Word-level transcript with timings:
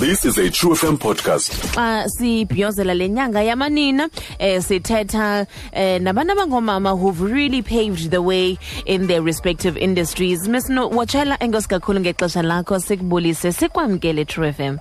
This 0.00 0.24
is 0.24 0.38
a 0.38 0.48
True 0.50 0.74
FM 0.74 0.96
podcast. 0.98 1.50
xa 1.74 2.08
sibhiyozela 2.08 2.94
le 2.94 3.08
nyanga 3.08 3.42
yamanina 3.42 4.08
eh 4.38 4.60
sithetha 4.62 5.46
eh 5.72 5.98
nabantu 6.00 6.32
abangoomama 6.32 6.92
who've 6.96 7.20
really 7.20 7.62
paved 7.62 8.10
the 8.10 8.22
way 8.22 8.58
in 8.86 9.06
their 9.08 9.22
respective 9.22 9.76
industries. 9.76 10.48
Miss 10.48 10.68
no 10.68 10.88
watshela 10.88 11.38
enkosi 11.40 11.68
kakhulu 11.68 12.00
ngexesha 12.00 12.42
lakho 12.42 12.80
sikubulise 12.80 13.52
sikwamkele 13.52 14.24
true 14.24 14.52
fm 14.52 14.78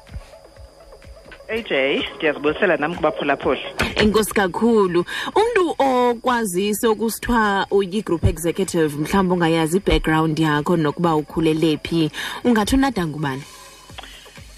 AJ 1.50 2.04
ndiyazibulisela 2.18 2.78
nam 2.78 2.96
kubaphulaphuli. 2.96 3.62
Enkosi 3.96 4.34
kakhulu 4.34 5.06
umntu 5.36 5.76
okwazise 5.80 6.88
ukusithiwa 6.88 7.68
uyi-group 7.72 8.24
executive 8.26 8.96
mhlawumbi 8.98 9.34
ungayazi 9.34 9.78
i-background 9.78 10.40
yakho 10.40 10.78
nokuba 10.78 11.16
ukhulele 11.16 11.78
phi. 11.84 12.12
Ungathi 12.44 12.76
unada 12.76 13.08
ngubani 13.08 13.44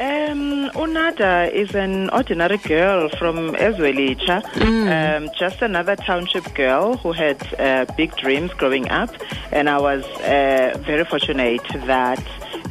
Um, 0.02 0.70
Unada 0.76 1.52
is 1.52 1.76
an 1.76 2.10
ordinary 2.12 2.58
girl 2.58 3.10
from 3.10 3.54
Ezwelitsha, 3.56 4.46
um, 4.88 5.30
just 5.38 5.62
another 5.62 5.98
township 5.98 6.54
girl 6.56 6.96
who 6.96 7.12
had 7.12 7.38
uh, 7.60 7.86
big 7.98 8.16
dreams 8.16 8.52
growing 8.54 8.90
up. 8.90 9.10
And 9.52 9.70
I 9.70 9.78
was 9.78 10.06
uh, 10.22 10.82
very 10.86 11.04
fortunate 11.04 11.68
that 11.86 12.24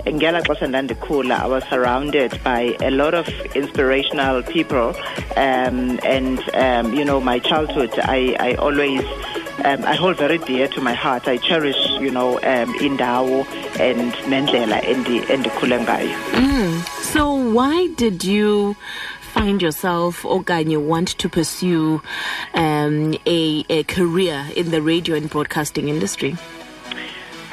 ngela 0.06 0.40
xesha 0.42 0.66
ndandikhula 0.68 1.40
I 1.40 1.46
was 1.46 1.64
surrounded 1.64 2.42
by 2.42 2.74
a 2.80 2.90
lot 2.90 3.12
of 3.12 3.28
inspirational 3.54 4.42
people. 4.42 4.96
Um, 5.36 6.00
and, 6.04 6.40
um, 6.54 6.94
you 6.94 7.04
know, 7.04 7.20
my 7.20 7.40
childhood, 7.40 7.92
I, 7.98 8.36
I 8.40 8.54
always 8.54 9.04
um, 9.64 9.84
I 9.84 9.96
hold 9.96 10.16
very 10.16 10.38
dear 10.38 10.68
to 10.68 10.80
my 10.80 10.94
heart. 10.94 11.28
I 11.28 11.36
cherish, 11.36 11.76
you 12.00 12.10
know, 12.10 12.36
um, 12.36 12.72
indawo 12.78 13.44
and 13.78 14.12
nendlela 14.30 14.80
endi 14.82 15.20
endikhule 15.26 15.78
ngayo. 15.84 16.97
So 17.12 17.32
why 17.32 17.86
did 17.96 18.22
you 18.22 18.76
find 19.32 19.62
yourself 19.62 20.24
okanye 20.24 20.76
want 20.76 21.08
to 21.16 21.28
pursue 21.30 22.02
um, 22.52 23.14
a, 23.24 23.64
a 23.70 23.82
career 23.84 24.46
in 24.54 24.70
the 24.70 24.82
radio 24.82 25.16
and 25.16 25.30
broadcasting 25.30 25.88
industry? 25.88 26.36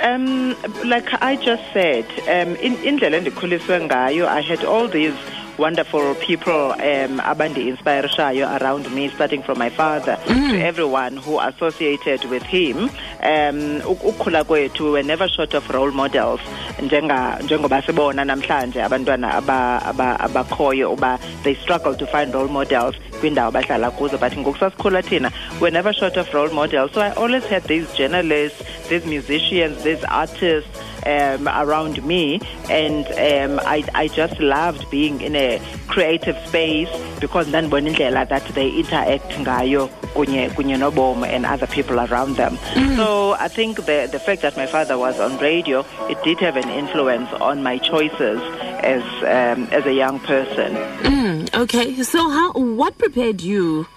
Um, 0.01 0.57
like 0.83 1.07
I 1.21 1.37
just 1.37 1.63
said, 1.71 2.05
um, 2.27 2.57
in 2.57 2.75
indlela 2.83 3.15
endikhuliswe 3.21 3.87
ngayo, 3.87 4.27
I 4.27 4.41
had 4.41 4.65
all 4.65 4.89
these 4.89 5.15
wonderful 5.57 6.15
people 6.15 6.71
um, 6.73 7.19
abandi-inspirishayo 7.19 8.59
around 8.61 8.91
me, 8.93 9.09
starting 9.09 9.41
from 9.43 9.57
my 9.57 9.69
father 9.69 10.17
to 10.27 10.57
everyone 10.61 11.17
who 11.17 11.39
associated 11.39 12.23
with 12.25 12.43
him. 12.43 12.89
Um, 13.23 13.81
ukukhula 13.81 14.43
kwethu 14.43 14.79
we 14.85 14.91
were 14.91 15.03
never 15.03 15.27
short 15.29 15.53
of 15.53 15.69
role 15.69 15.91
models 15.91 16.39
njenga 16.81 17.39
njengoba 17.43 17.81
sibona 17.81 18.25
namhlanje 18.25 18.83
abantwana 18.83 19.33
aba- 19.33 19.81
aba- 19.85 20.19
abakhoyo 20.19 20.91
uba 20.93 21.19
they 21.43 21.55
struggle 21.55 21.95
to 21.95 22.05
find 22.07 22.33
role 22.33 22.47
models 22.47 22.95
kwindawo 23.25 23.49
abahlala 23.49 23.91
kuzo 23.91 24.19
but 24.19 24.37
ngoku 24.37 24.57
sasikhula 24.59 25.01
thina 25.01 25.31
we're 25.59 25.71
never 25.71 25.91
short 25.93 26.15
of 26.17 26.31
role 26.33 26.53
models. 26.53 26.91
So 26.93 27.01
i 27.01 27.09
always 27.13 27.43
had 27.45 27.63
these 27.63 27.91
journalists 27.97 28.61
these 28.89 29.05
musicians 29.05 29.83
these 29.83 30.03
artists 30.03 30.69
um, 31.05 31.47
around 31.47 32.03
me. 32.03 32.41
And 32.69 33.05
um, 33.05 33.59
I, 33.65 33.83
I 33.93 34.07
just 34.07 34.39
loved 34.39 34.89
being 34.89 35.21
in 35.21 35.35
a 35.35 35.61
creative 35.87 36.37
space 36.47 36.89
because 37.19 37.47
ndandibona 37.47 37.89
indlela 37.89 38.27
that 38.27 38.45
they 38.55 38.69
interact 38.69 39.31
ngayo 39.39 39.87
kunye 40.13 40.49
kunye 40.49 40.77
nobomi 40.77 41.27
and 41.27 41.45
other 41.45 41.67
people 41.67 41.99
around 41.99 42.35
them. 42.35 42.57
So 42.95 43.33
i 43.33 43.47
think 43.47 43.77
the, 43.85 44.07
the 44.11 44.19
fact 44.19 44.41
that 44.41 44.57
my 44.57 44.65
father 44.65 44.97
was 44.97 45.19
on 45.19 45.37
radio 45.39 45.85
it 46.09 46.21
did 46.23 46.39
have 46.39 46.57
an 46.57 46.69
influence 46.69 47.29
on 47.39 47.61
my 47.61 47.77
choices 47.77 48.39
as 48.83 49.03
um, 49.23 49.67
as 49.71 49.85
a 49.85 49.93
young 49.93 50.19
person. 50.19 50.73
Mm, 51.03 51.14
okay, 51.55 52.01
so 52.03 52.29
how 52.29 52.51
what 52.53 52.97
prepared 52.97 53.41
you 53.41 53.87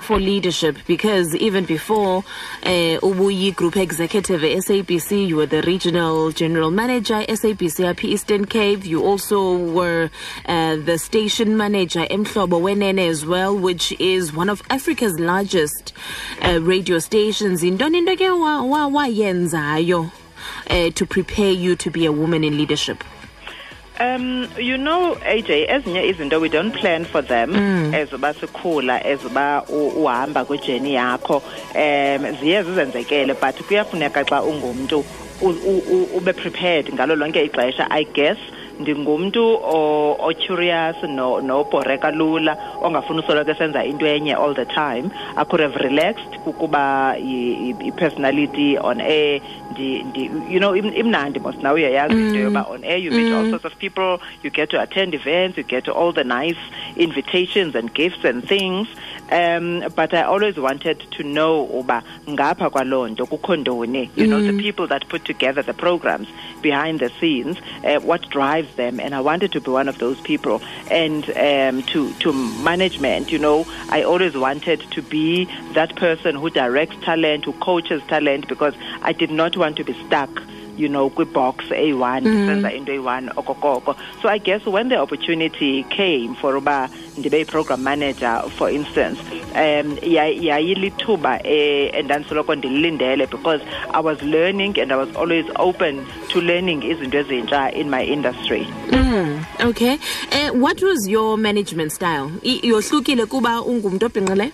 for 0.00 0.18
leadership? 0.20 0.76
Because 0.86 1.34
even 1.34 1.64
before 1.64 2.24
uh, 2.62 2.98
Group 3.52 3.76
Executive 3.76 4.44
at 4.44 4.50
SABC, 4.58 5.26
you 5.28 5.36
were 5.36 5.46
the 5.46 5.62
regional 5.62 6.30
general 6.32 6.70
manager 6.70 7.14
SABC 7.26 7.84
up 7.88 8.04
Eastern 8.04 8.44
Cape. 8.44 8.84
You 8.84 9.02
also 9.04 9.56
were 9.56 10.10
uh, 10.46 10.76
the 10.76 10.98
station 10.98 11.56
manager 11.56 12.00
Mhlobo 12.00 12.60
Wenene 12.60 13.08
as 13.08 13.24
well, 13.24 13.56
which 13.56 13.92
is 13.98 14.32
one 14.32 14.48
of 14.50 14.62
Africa's 14.70 15.18
largest 15.18 15.92
uh, 16.42 16.60
radio 16.62 16.98
stations. 16.98 17.62
Yintoni 17.62 17.98
into 17.98 18.16
ke 18.16 18.28
wa- 18.38 18.62
wa- 18.62 18.88
wayenzayo 18.90 20.10
to 20.90 21.06
prepare 21.06 21.50
you 21.52 21.76
to 21.76 21.90
be 21.90 22.04
a 22.06 22.12
woman 22.12 22.44
in 22.44 22.58
leadership? 22.58 23.02
Um, 24.00 24.48
you 24.58 24.76
know, 24.76 25.14
AJ, 25.22 25.68
ezinye 25.70 26.06
izinto 26.08 26.40
we 26.40 26.48
don't 26.48 26.72
plan 26.74 27.04
for 27.04 27.22
them 27.22 27.54
as 27.94 28.12
uba 28.12 28.34
sikhula 28.34 29.00
as 29.04 29.24
uba 29.24 29.62
u- 29.68 30.02
uhamba 30.04 30.44
kwijourney 30.44 30.94
yakho 30.94 31.36
um 31.74 32.36
ziye 32.40 32.62
zizenzekele 32.62 33.34
but 33.40 33.54
kuyafuneka 33.66 34.24
xa 34.24 34.42
ungumntu 34.42 35.04
u- 35.42 35.48
u- 35.48 35.84
u- 35.90 36.08
ube 36.16 36.32
prepared 36.32 36.92
ngalo 36.94 37.14
lonke 37.16 37.44
ixesha 37.44 37.86
i 37.90 38.04
guess 38.04 38.38
ndingumntu 38.80 39.44
o-curious 39.64 40.96
no- 41.02 41.40
nobhoreka 41.40 42.10
lula 42.10 42.56
ongafuni 42.82 43.20
usoloko 43.20 43.50
esenza 43.50 43.84
into 43.84 44.06
enye 44.06 44.34
all 44.34 44.54
the 44.54 44.64
time. 44.66 45.10
I 45.36 45.44
could 45.44 45.60
have 45.60 45.76
relaxed 45.76 46.38
kukuba 46.44 47.16
i-personality 47.18 48.78
on 48.78 49.00
air. 49.00 49.40
Ndi, 49.72 50.02
ndi, 50.02 50.30
you 50.50 50.58
know 50.60 50.76
im- 50.76 50.94
imnandi 50.96 51.40
mos 51.40 51.54
nawe 51.62 51.74
uyayazi 51.74 52.14
into 52.14 52.38
yoba 52.38 52.60
mm. 52.68 52.70
on 52.74 52.84
air 52.84 52.98
you 52.98 53.10
meet 53.10 53.32
all 53.32 53.44
mm. 53.44 53.50
sorts 53.50 53.64
of 53.64 53.74
people 53.76 54.18
you 54.42 54.50
get 54.50 54.70
to 54.70 54.80
attend 54.80 55.14
events 55.14 55.58
you 55.58 55.64
get 55.64 55.88
all 55.88 56.12
the 56.12 56.22
nice 56.24 56.58
invitations 56.96 57.74
and 57.74 57.92
gifts 57.94 58.24
and 58.24 58.44
things 58.46 58.86
um, 59.30 59.84
but 59.94 60.12
i 60.14 60.22
always 60.22 60.56
wanted 60.56 61.00
to 61.10 61.22
know 61.22 61.66
uba 61.78 62.02
ngapha 62.28 62.70
kwaloo 62.70 63.08
nto 63.08 63.26
kukho 63.26 63.56
ntoni? 63.56 64.10
You 64.16 64.26
know 64.26 64.40
the 64.42 64.52
people 64.62 64.86
that 64.88 65.08
put 65.08 65.24
together 65.24 65.62
the 65.62 65.74
programs 65.74 66.28
behind 66.62 67.00
the 67.00 67.10
scenes 67.20 67.56
uh, 67.84 68.00
what 68.00 68.28
drives 68.30 68.74
them? 68.76 69.00
And 69.00 69.14
i 69.14 69.20
wanted 69.20 69.52
to 69.52 69.60
be 69.60 69.70
one 69.70 69.88
of 69.88 69.98
those 69.98 70.20
people. 70.20 70.60
And 70.90 71.24
um, 71.36 71.82
to, 71.92 72.12
to 72.14 72.32
management 72.32 73.32
you 73.32 73.38
know 73.38 73.66
i 73.90 74.02
always 74.02 74.34
wanted 74.36 74.80
to 74.90 75.02
be 75.02 75.46
that 75.74 75.96
person 75.96 76.34
who 76.36 76.50
directs 76.50 76.96
talent 77.04 77.44
who 77.44 77.52
coaches 77.54 78.02
talent 78.08 78.48
because 78.48 78.74
i 79.02 79.12
did 79.12 79.30
not 79.30 79.56
want 79.56 79.76
to 79.76 79.84
be 79.84 79.94
stuck 80.06 80.42
you 80.78 80.88
know 80.88 81.10
kwi-box 81.10 81.64
eyi-one 81.72 82.20
ndisenza 82.20 82.72
into 82.72 82.92
eyi-one 82.92 83.30
okokoko 83.36 83.96
so 84.22 84.28
i 84.28 84.38
guess 84.38 84.66
when 84.66 84.88
the 84.88 84.96
opportunity 84.96 85.82
came 85.84 86.34
for 86.40 86.56
uba 86.56 86.88
ndibe 87.18 87.38
yi-program 87.38 87.80
manager 87.82 88.42
for 88.58 88.70
instance 88.72 89.18
um 89.54 89.96
yayilithuba 90.42 91.46
eh, 91.46 91.90
endandisoloko 91.94 92.54
ndililindele 92.54 93.26
because 93.26 93.62
i 93.92 94.02
was 94.02 94.22
learning 94.22 94.78
and 94.80 94.92
i 94.92 94.96
was 94.96 95.08
always 95.16 95.46
open 95.56 96.04
to 96.28 96.40
learning 96.40 96.82
izinto 96.84 97.18
ezintsha 97.18 97.72
in 97.72 97.90
my 97.90 98.04
industry 98.04 98.66
Mm, 98.90 99.44
okay. 99.64 99.98
Uh, 100.32 100.50
what 100.54 100.82
was 100.82 101.08
your 101.08 101.36
management 101.38 101.92
style? 101.92 102.30
Yohlukile 102.42 103.26
kuba 103.26 103.62
ungumntu 103.62 104.06
obhinqileyo? 104.06 104.50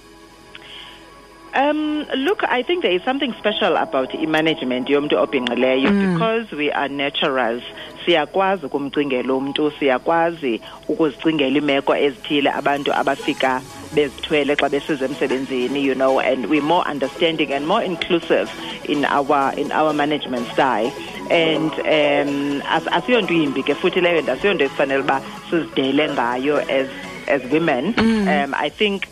Um, 1.52 2.06
look, 2.14 2.44
I 2.44 2.62
think 2.62 2.82
there 2.82 2.92
is 2.92 3.02
something 3.02 3.34
special 3.38 3.76
about 3.76 4.14
i-management 4.14 4.86
yomntu 4.88 5.18
obhinqileyo 5.18 5.90
because 6.14 6.50
we 6.52 6.70
are 6.70 6.88
naturals. 6.88 7.62
Siyakwazi 8.06 8.66
ukumcingela 8.66 9.34
umntu, 9.34 9.72
siyakwazi 9.78 10.60
ukuzicingela 10.88 11.58
imeko 11.58 11.96
ezithile 11.96 12.50
abantu 12.50 12.92
abafika 12.92 13.60
bezithwele 13.94 14.56
xa 14.56 14.68
besiza 14.68 15.04
emsebenzini, 15.04 15.82
you 15.82 15.94
know, 15.94 16.20
and 16.20 16.46
we're 16.46 16.62
more 16.62 16.86
understanding 16.88 17.52
and 17.52 17.66
more 17.66 17.82
inclusive 17.82 18.48
in 18.88 19.04
our 19.04 19.52
in 19.56 19.72
our 19.72 19.92
management 19.92 20.46
style. 20.52 20.92
And 21.30 21.72
um 21.72 22.62
as 22.66 22.84
asiyonto 22.84 23.34
yimbi 23.34 23.62
ke 23.62 23.74
futhi 23.74 24.00
leyo 24.00 24.22
nto 24.22 24.32
asiyonto 24.32 24.64
esifanele 24.64 25.02
uba 25.02 25.20
sizidele 25.50 26.08
ngayo 26.14 26.58
as 26.70 26.88
as 27.28 27.42
women. 27.50 27.94
Um 27.98 28.54
I 28.54 28.68
think 28.70 29.08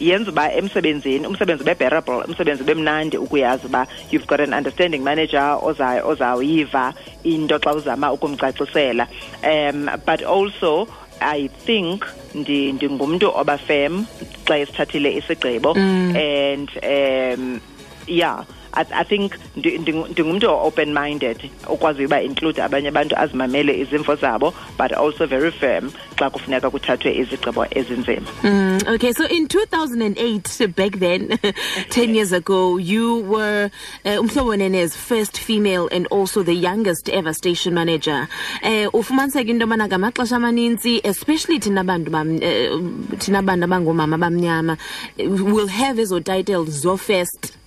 yenza 0.00 0.30
uba 0.30 0.52
emsebenzini 0.52 1.26
umsebenzi 1.26 1.62
ube 1.62 1.74
bearable 1.74 2.24
umsebenzi 2.28 2.62
ube 2.62 2.74
mnandi 2.74 3.16
ukuyazi 3.16 3.66
uba 3.66 3.86
you've 4.10 4.26
got 4.26 4.40
an 4.40 4.54
understanding 4.54 5.02
manager 5.02 5.58
ozawuyiva 5.62 6.94
into 7.24 7.58
xa 7.58 7.74
uzama 7.74 8.12
ukumcacisela. 8.12 9.06
Um 9.44 9.90
but 10.06 10.22
also 10.22 10.88
i 11.20 11.48
think 11.66 12.04
ndi 12.34 12.72
ndingumntu 12.72 13.32
obafem 13.34 14.04
xa 14.46 14.58
esithathile 14.58 15.16
isigqibo 15.16 15.70
and 16.16 16.70
um 16.82 17.60
yeah 18.06 18.44
I, 18.72 19.04
think 19.04 19.32
ndi- 19.56 19.78
ndingumntu 20.10 20.50
open 20.50 20.92
minded 20.94 21.50
okwaziyo 21.66 22.06
uba 22.06 22.22
include 22.22 22.62
abanye 22.62 22.88
abantu 22.88 23.16
azimamele 23.18 23.80
izimvo 23.80 24.14
zabo 24.14 24.54
but 24.78 24.92
also 24.92 25.26
very 25.26 25.50
firm 25.50 25.90
xa 26.18 26.30
kufuneka 26.30 26.70
kuthathwe 26.70 27.16
izigqibo 27.16 27.66
ezinzima 27.70 28.26
Mm, 28.44 28.78
okay, 28.94 29.12
so 29.12 29.24
in 29.26 29.46
2008, 29.48 30.74
back 30.76 30.98
then, 30.98 31.28
10 31.90 32.14
years 32.14 32.32
ago, 32.32 32.76
you 32.78 33.20
were 33.20 33.70
uh, 34.04 34.08
Umhlobo 34.10 34.56
Nene's 34.56 34.94
first 34.96 35.38
female 35.38 35.88
and 35.92 36.06
also 36.10 36.42
the 36.42 36.54
youngest 36.54 37.08
ever 37.10 37.32
station 37.32 37.74
manager. 37.74 38.28
Uh, 38.62 38.88
ufumaniseka 38.92 39.48
into 39.50 39.66
yobana 39.66 39.88
ngamaxesha 39.88 40.36
amanintsi 40.36 41.00
especially 41.04 41.58
thina 41.58 41.84
bantu 41.84 42.10
eh, 42.42 42.70
thina 43.18 43.42
bantu 43.42 43.64
abangoomama 43.64 44.18
bamnyama 44.18 44.76
eh, 45.18 45.26
will 45.28 45.66
have 45.68 45.98
ezo 45.98 46.20
titles 46.20 46.68
zo 46.82 46.96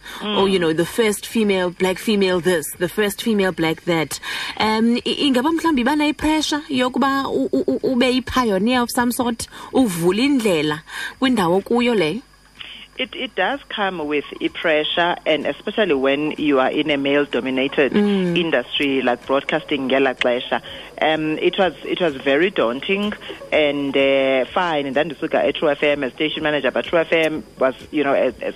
first 0.04 0.24
or 0.38 0.50
you 0.50 0.60
know 0.60 0.74
the 0.74 0.86
first 0.86 1.26
female 1.28 1.70
black 1.70 1.98
female 1.98 2.40
this 2.42 2.66
the 2.80 2.88
first 2.90 3.22
female 3.22 3.52
black 3.52 3.82
that 3.86 4.20
um 4.60 4.98
ingaba 5.06 5.52
mhlawumbi 5.52 5.84
bana 5.84 6.08
ipressure 6.08 6.62
yokuba 6.70 7.24
u- 7.28 7.50
u- 7.54 7.64
u- 7.68 7.92
ube 7.92 8.06
yi-pioneer 8.14 8.82
of 8.82 8.90
some 8.92 9.12
sort 9.12 9.48
uvule 9.74 10.24
indlela 10.26 10.82
kwindawo 11.20 11.62
kuyo 11.62 11.96
leyo 11.96 12.22
It 12.96 13.16
it 13.16 13.34
does 13.36 13.60
come 13.76 14.06
with 14.06 14.26
a 14.40 14.50
pressure, 14.50 15.16
and 15.26 15.48
especially 15.48 15.96
when 15.96 16.36
you 16.38 16.60
are 16.60 16.70
in 16.70 16.92
a 16.92 16.98
male-dominated 16.98 17.92
industry 18.38 19.02
like 19.02 19.26
broadcasting, 19.26 19.90
ngela 19.90 20.14
xesha. 20.14 20.62
Um, 21.02 21.40
it 21.40 21.58
was 21.58 21.74
it 21.84 22.00
was 22.00 22.14
very 22.18 22.52
daunting, 22.52 23.12
and 23.52 23.98
uh, 23.98 24.46
fine. 24.54 24.86
And 24.86 24.96
then 24.96 25.10
ndisuka 25.10 25.34
at 25.44 25.56
Tru 25.56 25.70
FM 25.70 26.06
as 26.06 26.14
station 26.14 26.44
manager, 26.44 26.70
but 26.70 26.86
Tru 26.86 27.00
FM 27.00 27.42
was 27.58 27.74
you 27.92 28.04
know 28.04 28.14
as, 28.14 28.36
as 28.42 28.54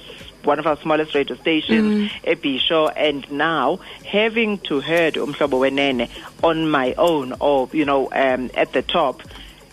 one 0.48 0.60
of 0.60 0.66
our 0.66 0.78
smallest 0.78 1.14
radio 1.14 1.36
stations, 1.36 2.10
Ebisho, 2.24 2.92
and 2.96 3.30
now 3.30 3.80
having 4.06 4.58
to 4.60 4.80
herd 4.80 5.16
Umhlobo 5.16 5.60
Wenene 5.60 6.10
on 6.42 6.70
my 6.70 6.94
own, 6.98 7.34
or 7.40 7.70
you 7.74 7.86
know 7.86 8.10
um, 8.14 8.50
at 8.56 8.72
the 8.74 8.82
top 8.82 9.22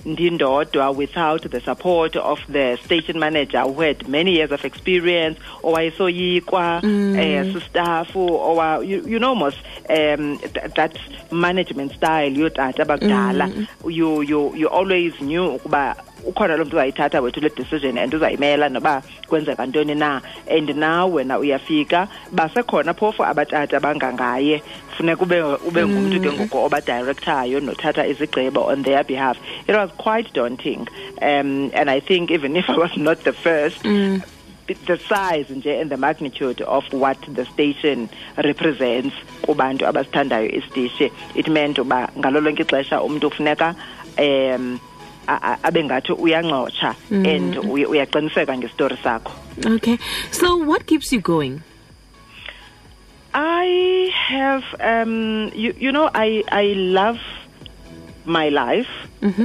ndindodwa 0.05 0.95
without 0.95 1.51
the 1.51 1.61
support 1.61 2.15
of 2.17 2.39
the 2.49 2.77
station 2.85 3.19
manager 3.19 3.63
who 3.63 3.81
had 3.81 4.07
many 4.07 4.33
years 4.33 4.53
of 4.53 4.65
experience 4.65 5.39
or 5.63 5.79
owayesoyikwa 5.79 6.83
mm. 6.83 7.15
uh, 7.15 7.53
sistaff 7.55 8.15
or 8.15 8.85
you, 8.85 9.03
you 9.07 9.19
know 9.19 9.35
most 9.35 9.57
um, 9.89 10.39
th- 10.39 10.75
that 10.75 10.99
management 11.33 11.93
style 11.93 12.31
bakudala. 12.31 13.67
You, 13.87 14.21
you, 14.21 14.55
you 14.55 14.69
always 14.69 15.19
knew 15.21 15.59
ukuba 15.59 15.97
ukhona 16.27 16.57
lo 16.57 16.65
mntu 16.65 16.77
uzayithatha 16.77 17.21
wethu 17.21 17.41
le 17.41 17.49
decision 17.49 17.99
and 17.99 18.15
uzayimela 18.15 18.69
noba 18.69 19.03
kwenzeka 19.29 19.67
ntoni 19.67 19.95
na. 19.95 20.21
And 20.51 20.77
now 20.77 21.09
wena 21.09 21.39
uyafika 21.39 22.09
basekhona 22.33 22.95
phofu 22.95 23.25
abatata 23.25 23.81
bangangaye 23.81 24.63
funeka 24.97 25.23
ube 25.23 25.43
ube 25.43 25.87
ngumntu 25.87 26.21
ke 26.21 26.33
ngoku 26.33 26.59
obadirectayo 26.59 27.61
nothatha 27.61 28.07
izigqibo 28.07 28.67
on 28.67 28.83
their 28.83 29.05
behalf. 29.05 29.39
It 29.69 29.75
was 29.75 29.91
quite 29.99 30.33
daunting 30.33 30.89
um, 31.23 31.71
and 31.75 31.91
i 31.91 32.01
think 32.01 32.31
even 32.31 32.57
if 32.57 32.69
i 32.69 32.77
was 32.77 32.97
not 32.97 33.23
the 33.25 33.33
first 33.33 33.83
the 33.83 34.99
size 35.09 35.47
nje 35.51 35.81
and 35.81 35.91
the 35.91 35.97
magnitude 35.97 36.61
of 36.63 36.85
what 36.93 37.19
the 37.35 37.45
station 37.45 38.09
represents 38.37 39.15
kubantu 39.43 39.87
abasithandayo 39.87 40.49
isitishi 40.49 41.13
it 41.35 41.49
meant 41.49 41.79
uba 41.79 42.09
ngalo 42.19 42.41
lonke 42.41 42.63
ixesha 42.63 43.03
umntu 43.03 43.31
kufuneka 43.31 43.75
um 44.19 44.79
a- 45.29 45.41
a- 45.53 45.59
abe 45.63 45.85
ngathi 45.85 46.13
uyancotsha 46.13 46.95
and 47.11 47.57
uyaqiniseka 47.57 48.57
ngestori 48.57 48.97
sakho. 49.03 49.33
Okay. 49.77 49.99
So 50.31 50.57
what 50.57 50.87
keeps 50.87 51.13
you 51.13 51.21
going? 51.21 51.63
I 53.35 54.11
have, 54.29 54.63
um, 54.81 55.51
you, 55.55 55.75
you 55.79 55.91
know, 55.93 56.09
I, 56.15 56.45
I 56.53 56.75
love 56.77 57.19
my 58.25 58.49
life 58.49 58.89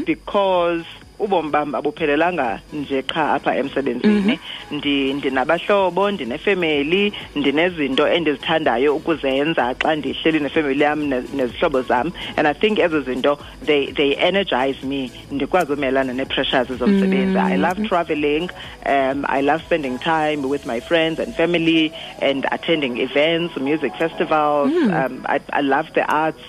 because 0.06 0.86
ubomi 1.20 1.50
bam 1.52 1.76
abuphelelanga 1.76 2.60
nje 2.74 3.02
qha 3.02 3.34
apha 3.34 3.56
emsebenzini. 3.58 4.40
Ndi 4.72 5.14
ndinabahlobo 5.14 6.12
ndinefemeli 6.12 7.14
ndinezinto 7.36 8.08
endizithandayo 8.08 8.96
ukuzenza 8.96 9.74
xa 9.82 9.96
ndihleli 9.96 10.40
nefemeli 10.40 10.84
yam 10.84 11.04
ne- 11.10 11.24
nezihlobo 11.36 11.82
zam. 11.82 12.12
And 12.38 12.48
i 12.48 12.54
think 12.54 12.80
ezo 12.80 13.02
zinto 13.02 13.38
they 13.66 13.92
they 13.92 14.14
energize 14.14 14.84
me. 14.84 15.12
Ndikwazi 15.32 15.74
umelana 15.74 16.14
nee-pressures 16.14 16.68
zomsebenzi. 16.68 17.38
I 17.38 17.58
love 17.58 17.88
traveling 17.88 18.50
um, 18.86 19.26
i 19.30 19.42
love 19.42 19.62
spending 19.66 19.98
time 20.00 20.48
with 20.50 20.66
my 20.66 20.80
friends 20.80 21.20
and 21.20 21.36
family 21.36 21.92
and 22.22 22.46
attending 22.52 22.98
events 22.98 23.56
music 23.58 23.94
festivals. 23.96 24.72
Um, 24.72 25.26
I, 25.28 25.40
i 25.54 25.62
love 25.62 25.90
the 25.94 26.04
arts 26.08 26.42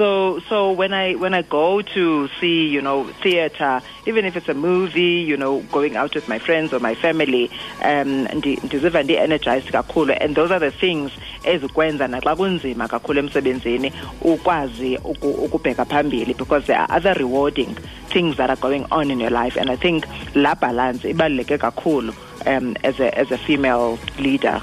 so 0.00 0.40
so 0.48 0.72
when 0.72 0.94
I 0.94 1.12
when 1.14 1.34
I 1.34 1.42
go 1.42 1.82
to 1.82 2.28
see 2.40 2.68
you 2.68 2.80
know 2.80 3.04
theater, 3.22 3.82
even 4.06 4.24
if 4.24 4.34
it's 4.34 4.48
a 4.48 4.54
movie, 4.54 5.20
you 5.30 5.36
know, 5.36 5.60
going 5.70 5.94
out 5.96 6.14
with 6.14 6.26
my 6.26 6.38
friends 6.38 6.72
or 6.72 6.80
my 6.80 6.94
family, 6.94 7.50
um, 7.82 8.26
ndiziva 8.26 9.02
ndi-energized 9.02 9.70
kakhulu. 9.70 10.14
And 10.20 10.34
those 10.34 10.50
are 10.50 10.58
the 10.58 10.70
things 10.70 11.10
ezikwenza 11.44 12.08
naxa 12.08 12.36
kunzima 12.36 12.88
kakhulu 12.88 13.18
emsebenzini 13.18 13.92
ukwazi 14.22 14.96
uku- 14.96 15.44
ukubheka 15.44 15.84
phambili 15.84 16.34
because 16.34 16.66
there 16.66 16.78
are 16.78 16.96
other 16.96 17.14
rewarding 17.18 17.76
things 18.08 18.36
that 18.36 18.48
are 18.50 18.60
going 18.60 18.86
on 18.90 19.10
in 19.10 19.20
your 19.20 19.30
life. 19.44 19.60
And 19.60 19.70
I 19.70 19.76
think 19.76 20.06
la 20.34 20.54
balance 20.54 21.04
ibaluleke 21.08 21.58
kakhulu 21.58 22.14
um, 22.46 22.74
as 22.84 22.98
a 23.00 23.18
as 23.18 23.30
a 23.32 23.38
female 23.38 23.98
leader. 24.18 24.62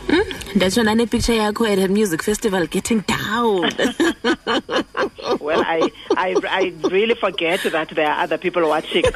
ndatsho 0.55 0.83
nanepicture 0.83 1.35
yakho 1.37 1.65
at 1.67 1.79
a 1.79 1.87
music 1.87 2.23
festival 2.23 2.65
getting 2.67 3.03
down 3.07 3.71
well, 5.39 5.61
I, 5.65 5.91
I, 6.11 6.35
I 6.49 6.73
really 6.89 7.15
forget 7.15 7.61
that 7.63 7.89
there 7.89 8.07
are 8.07 8.23
other 8.23 8.37
people 8.37 8.67
watching. 8.67 9.03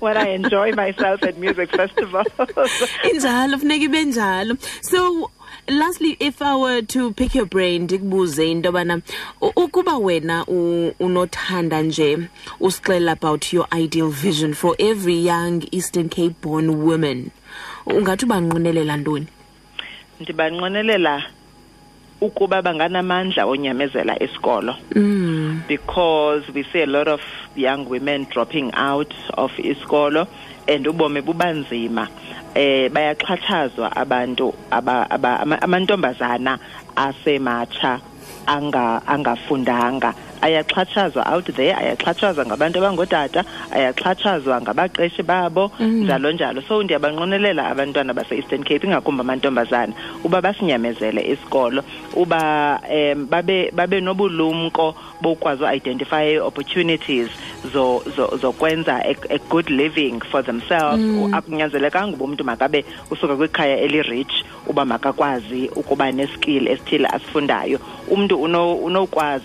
When 0.00 0.16
I 0.16 0.28
enjoy 0.30 0.72
myself 0.72 1.22
at 1.22 1.38
music 1.38 1.70
festivals. 1.70 2.26
injalo 3.12 3.58
funeka 3.58 3.84
ibe 3.84 4.04
njalo. 4.04 4.56
So 4.82 5.30
lastly 5.68 6.16
if 6.20 6.42
i 6.42 6.56
were 6.56 6.82
to 6.82 7.12
pick 7.12 7.34
your 7.34 7.46
brain 7.46 7.82
ndikubuze 7.82 8.50
into 8.50 8.68
yobana 8.68 9.00
ukuba 9.40 9.98
wena 9.98 10.46
unothanda 10.98 11.82
nje 11.82 12.18
usixelela 12.60 13.12
about 13.12 13.52
your 13.52 13.66
ideal 13.72 14.08
vision 14.08 14.54
for 14.54 14.74
every 14.78 15.26
young 15.26 15.62
eastern 15.72 16.08
cape 16.08 16.34
born 16.42 16.70
woman 16.70 17.30
ungathi 17.86 18.24
ubanqwenelela 18.24 18.96
ntoni? 18.96 19.26
Ndibanqwenelela 20.20 21.22
ukuba 22.20 22.62
banganamandla 22.62 23.46
onyamezela 23.46 24.22
isikolo 24.22 24.74
mm. 24.94 25.62
because 25.68 26.42
we 26.54 26.64
see 26.72 26.82
a 26.82 26.86
lot 26.86 27.08
of 27.08 27.20
young 27.56 27.84
women 27.88 28.26
dropping 28.30 28.70
out 28.74 29.14
of 29.36 29.50
isikolo 29.58 30.26
and 30.66 30.86
ubomi 30.86 31.20
bubanzima. 31.20 32.08
Eh 32.54 32.88
bayaxhatshazwa 32.88 33.92
abantu 33.96 34.54
aba, 34.70 35.06
aba 35.10 35.40
ama- 35.40 35.60
amantombazana 35.62 36.58
asematsha 36.96 38.00
anga 38.46 39.02
angafundanga 39.06 40.14
ayaxhatshazwa 40.44 41.22
out 41.32 41.46
there 41.56 41.74
ayaxhatshazwa 41.74 42.46
ngabantu 42.46 42.78
abangootata 42.78 43.44
ayaxhatshazwa 43.72 44.60
ngabaqeshi 44.62 45.22
babo 45.22 45.70
njalo 45.80 46.32
njalo. 46.32 46.62
So 46.68 46.82
ndiyabanqonelela 46.82 47.66
abantwana 47.72 48.14
base-eastern 48.14 48.62
cape 48.64 48.86
ingakumbi 48.86 49.20
amantombazana 49.20 49.92
uba 50.24 50.40
basinyamezele 50.42 51.20
isikolo 51.32 51.82
uba 52.14 52.80
um 52.90 53.26
babe 53.26 53.70
babe 53.72 54.00
nobulumko 54.00 54.94
bokwazi 55.22 55.62
uidentify 55.64 56.38
opportunities 56.38 56.84
opportunities 56.84 57.28
zo- 57.72 58.02
zo- 58.16 58.36
zokwenza 58.36 58.94
a, 59.04 59.14
a 59.30 59.38
good 59.48 59.70
living 59.70 60.20
for 60.30 60.42
themselves. 60.44 60.98
Mm. 61.00 61.34
akunyanzelekanga 61.34 62.14
uba 62.16 62.24
umntu 62.24 62.44
makabe 62.44 62.84
usuka 63.10 63.36
kwikhaya 63.36 63.78
eli-rich 63.80 64.44
uba 64.66 64.84
makakwazi 64.84 65.68
ukuba 65.76 66.12
neskill 66.12 66.68
esithile 66.68 67.06
asifundayo. 67.08 67.78
Umntu 68.10 68.42
uno- 68.42 68.74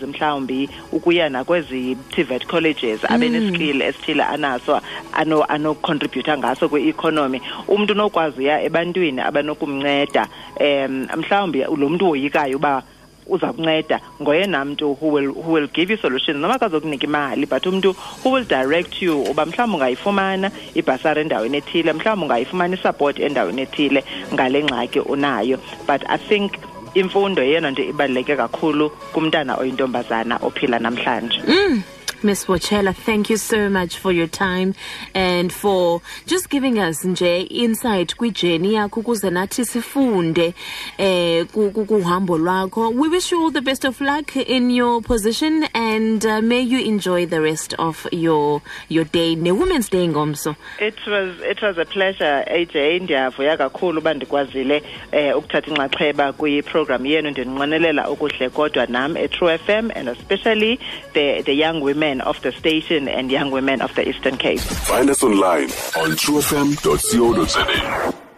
mhlawumbi 0.08 0.70
ukuya 0.92 1.30
nakwezi 1.30 1.98
TVET 2.10 2.48
colleges 2.48 3.00
abe 3.10 3.30
neskill 3.30 3.82
esithile 3.82 4.24
anaso 4.24 4.82
ano 5.14 5.44
anocontributa 5.44 6.38
ngaso 6.38 6.70
kwi-economy. 6.70 7.42
Umntu 7.68 7.94
unokwazi 7.94 8.40
uya 8.40 8.62
ebantwini 8.62 9.22
abanokumnceda 9.22 10.28
um 10.60 11.08
mhlawumbi 11.18 11.60
lo 11.78 11.90
mntu 11.90 12.10
woyikayo 12.10 12.58
uba 12.58 12.84
uza 13.30 13.54
kunceda 13.54 14.00
ngoyena 14.22 14.66
mntu 14.66 14.98
who 15.02 15.08
will, 15.12 15.30
who 15.30 15.52
will 15.52 15.68
give 15.68 15.94
you 15.94 15.98
solutions 15.98 16.38
noma 16.38 16.60
kazokunika 16.60 17.08
imali 17.08 17.46
but 17.46 17.66
umntu 17.66 17.96
who 18.24 18.32
will 18.32 18.46
direct 18.46 19.02
you 19.02 19.22
uba 19.22 19.46
mhlawumbi 19.46 19.76
ungayifumana 19.76 20.52
ibhasari 20.76 21.22
endaweni 21.22 21.58
ethile 21.58 21.94
mhlawumbi 21.94 22.26
ungayifumana 22.26 22.76
isupport 22.76 23.20
endaweni 23.20 23.62
ethile 23.62 24.04
ngale 24.34 24.64
ngxaki 24.64 25.00
unayo. 25.00 25.60
But 25.88 26.02
i 26.10 26.18
think 26.18 26.52
imfundo 26.94 27.44
yeyona 27.44 27.72
nto 27.72 27.84
ibaluleke 27.84 28.36
kakhulu 28.36 28.90
kumntana 29.14 29.58
oyintombazana 29.58 30.38
ophila 30.42 30.80
namhlanje 30.80 31.40
Mm. 31.48 31.82
Miss 32.22 32.46
Wotshela, 32.46 32.94
thank 32.94 33.30
you 33.30 33.38
so 33.38 33.70
much 33.70 33.98
for 33.98 34.12
your 34.12 34.28
time 34.28 34.76
and 35.16 35.54
for 35.54 36.02
just 36.26 36.50
giving 36.50 36.78
us 36.78 37.06
nje 37.06 37.42
insight 37.42 38.16
kwijeni 38.16 38.74
yakho 38.74 39.00
ukuze 39.00 39.30
nathi 39.30 39.66
sifunde 39.66 40.54
eh 40.98 41.46
ku- 41.54 41.72
ku- 41.72 41.86
kuhambo 41.86 42.38
lwakho. 42.38 42.90
We 42.94 43.08
wish 43.08 43.32
you 43.32 43.42
all 43.44 43.52
the 43.52 43.62
best 43.62 43.86
of 43.86 44.02
luck 44.02 44.36
in 44.36 44.70
your 44.70 45.02
position 45.02 45.64
and 45.74 46.26
uh, 46.26 46.42
may 46.42 46.60
you 46.62 46.80
enjoy 46.80 47.26
the 47.26 47.40
rest 47.42 47.74
of 47.80 48.06
your 48.12 48.62
your 48.90 49.06
day. 49.06 49.36
Ne 49.36 49.52
Women's 49.54 49.88
Day 49.90 50.06
ngomso. 50.08 50.56
It 50.82 50.96
was 51.08 51.40
it 51.42 51.62
was 51.62 51.78
a 51.78 51.86
pleasure 51.86 52.44
AJ 52.48 53.00
ndiyavuya 53.00 53.58
kakhulu 53.58 53.98
uba 54.00 54.14
ndikwazile 54.14 54.84
eh 55.12 55.38
ukuthatha 55.38 55.72
inxaxheba 55.72 56.34
kwi 56.34 56.62
program 56.64 57.06
yenu 57.06 57.30
ndinqwenelela 57.30 58.08
okuhle 58.08 58.50
kodwa 58.50 58.86
nam 58.86 59.16
at 59.18 59.32
Tru 59.32 59.48
FM 59.58 59.92
and 59.96 60.10
especially 60.10 60.80
the 61.14 61.42
the 61.44 61.54
young 61.54 61.82
women 61.82 62.09
of 62.22 62.42
the 62.42 62.52
station 62.52 63.08
and 63.08 63.32
young 63.32 63.52
women 63.52 63.82
of 63.82 63.94
the 63.96 64.10
Eastern 64.10 64.38
Cape. 64.38 64.60
Find 64.60 65.10
us 65.10 65.24
online 65.24 65.70
on 66.02 66.18
truefm.co.za. 66.18 68.29